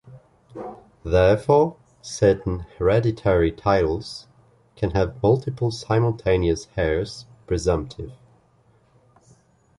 Therefore, 1.05 1.75
certain 2.01 2.61
hereditary 2.79 3.51
titles 3.51 4.25
can 4.75 4.89
have 4.95 5.21
multiple 5.21 5.69
simultaneous 5.69 6.67
heirs 6.75 7.27
presumptive. 7.45 8.11